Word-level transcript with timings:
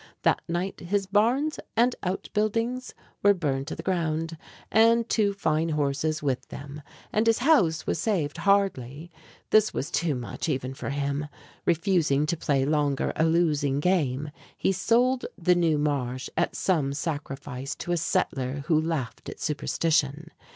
That 0.23 0.41
night 0.47 0.79
his 0.79 1.05
barns 1.05 1.59
and 1.77 1.95
outbuildings 2.01 2.95
were 3.21 3.35
burned 3.35 3.67
to 3.67 3.75
the 3.75 3.83
ground, 3.83 4.35
and 4.71 5.07
two 5.07 5.31
fine 5.31 5.69
horses 5.69 6.23
with 6.23 6.47
them; 6.47 6.81
and 7.13 7.27
his 7.27 7.37
house 7.37 7.85
was 7.85 7.99
saved 7.99 8.37
hardly. 8.37 9.11
This 9.51 9.75
was 9.75 9.91
too 9.91 10.15
much 10.15 10.49
even 10.49 10.73
for 10.73 10.89
him. 10.89 11.27
Refusing 11.67 12.25
to 12.25 12.35
play 12.35 12.65
longer 12.65 13.13
a 13.15 13.23
losing 13.25 13.79
game, 13.79 14.31
he 14.57 14.71
sold 14.71 15.27
the 15.37 15.53
"New 15.53 15.77
Marsh" 15.77 16.29
at 16.35 16.55
some 16.55 16.93
sacrifice 16.93 17.75
to 17.75 17.91
a 17.91 17.97
settler 17.97 18.63
who 18.65 18.81
laughed 18.81 19.29
at 19.29 19.39
superstition. 19.39 20.31